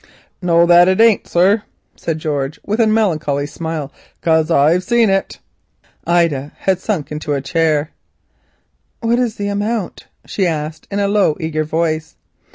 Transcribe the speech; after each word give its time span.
"No, 0.41 0.65
that 0.65 0.87
it 0.87 0.99
ain't, 0.99 1.27
sir," 1.27 1.61
said 1.95 2.17
George 2.17 2.59
with 2.65 2.79
a 2.79 2.87
melancholy 2.87 3.45
smile, 3.45 3.91
"cos 4.23 4.49
I've 4.49 4.83
seen 4.83 5.11
it." 5.11 5.37
Ida 6.07 6.53
had 6.57 6.79
sunk 6.79 7.11
into 7.11 7.33
a 7.35 7.39
chair. 7.41 7.91
"What 9.01 9.19
is 9.19 9.35
the 9.35 9.49
amount?" 9.49 10.07
she 10.25 10.47
asked 10.47 10.87
in 10.89 10.99
a 10.99 11.07
low 11.07 11.37
eager 11.39 11.63
voice. 11.63 12.15